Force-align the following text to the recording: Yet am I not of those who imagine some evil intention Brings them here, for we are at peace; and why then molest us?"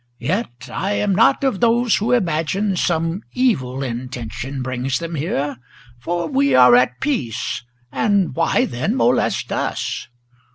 Yet 0.17 0.67
am 0.71 1.09
I 1.11 1.13
not 1.13 1.43
of 1.43 1.59
those 1.59 1.97
who 1.97 2.11
imagine 2.11 2.75
some 2.75 3.21
evil 3.33 3.83
intention 3.83 4.63
Brings 4.63 4.97
them 4.97 5.13
here, 5.13 5.57
for 5.99 6.27
we 6.27 6.55
are 6.55 6.75
at 6.75 6.99
peace; 6.99 7.63
and 7.91 8.33
why 8.33 8.65
then 8.65 8.95
molest 8.97 9.51
us?" 9.51 10.07